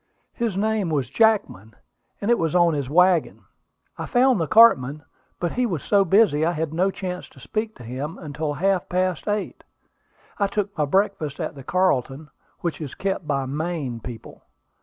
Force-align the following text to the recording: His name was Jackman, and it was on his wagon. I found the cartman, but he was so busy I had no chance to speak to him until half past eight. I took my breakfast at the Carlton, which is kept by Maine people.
His 0.33 0.57
name 0.57 0.89
was 0.89 1.11
Jackman, 1.11 1.75
and 2.19 2.31
it 2.31 2.39
was 2.39 2.55
on 2.55 2.73
his 2.73 2.89
wagon. 2.89 3.43
I 3.99 4.07
found 4.07 4.41
the 4.41 4.47
cartman, 4.47 5.03
but 5.39 5.51
he 5.51 5.67
was 5.67 5.83
so 5.83 6.03
busy 6.03 6.43
I 6.43 6.53
had 6.53 6.73
no 6.73 6.89
chance 6.89 7.29
to 7.29 7.39
speak 7.39 7.75
to 7.75 7.83
him 7.83 8.17
until 8.17 8.55
half 8.55 8.89
past 8.89 9.27
eight. 9.27 9.63
I 10.39 10.47
took 10.47 10.75
my 10.75 10.85
breakfast 10.85 11.39
at 11.39 11.53
the 11.53 11.63
Carlton, 11.63 12.31
which 12.61 12.81
is 12.81 12.95
kept 12.95 13.27
by 13.27 13.45
Maine 13.45 13.99
people. 13.99 14.41